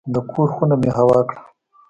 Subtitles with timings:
[0.13, 1.41] د کور خونه مې هوا کړه.